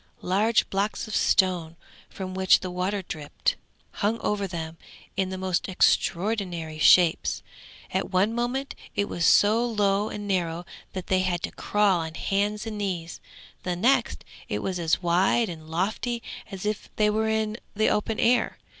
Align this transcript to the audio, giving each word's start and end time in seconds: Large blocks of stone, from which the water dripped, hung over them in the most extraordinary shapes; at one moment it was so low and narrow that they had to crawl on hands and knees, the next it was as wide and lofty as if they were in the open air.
Large 0.23 0.67
blocks 0.71 1.07
of 1.07 1.15
stone, 1.15 1.75
from 2.09 2.33
which 2.33 2.61
the 2.61 2.71
water 2.71 3.03
dripped, 3.03 3.55
hung 3.91 4.19
over 4.21 4.47
them 4.47 4.77
in 5.15 5.29
the 5.29 5.37
most 5.37 5.69
extraordinary 5.69 6.79
shapes; 6.79 7.43
at 7.93 8.09
one 8.09 8.33
moment 8.33 8.73
it 8.95 9.07
was 9.07 9.27
so 9.27 9.63
low 9.63 10.09
and 10.09 10.27
narrow 10.27 10.65
that 10.93 11.05
they 11.05 11.19
had 11.19 11.43
to 11.43 11.51
crawl 11.51 11.99
on 11.99 12.15
hands 12.15 12.65
and 12.65 12.79
knees, 12.79 13.21
the 13.61 13.75
next 13.75 14.25
it 14.49 14.63
was 14.63 14.79
as 14.79 15.03
wide 15.03 15.49
and 15.49 15.69
lofty 15.69 16.23
as 16.49 16.65
if 16.65 16.89
they 16.95 17.11
were 17.11 17.27
in 17.29 17.57
the 17.75 17.89
open 17.91 18.19
air. 18.19 18.57